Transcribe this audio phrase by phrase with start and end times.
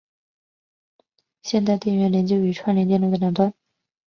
[1.43, 3.53] 现将电源连接于这串联电路的两端。